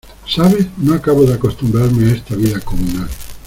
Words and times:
¿sabes? 0.27 0.65
no 0.79 0.95
acabo 0.95 1.27
de 1.27 1.35
acostumbrarme 1.35 2.09
a 2.09 2.13
esta 2.15 2.35
vida 2.35 2.59
comunal. 2.61 3.07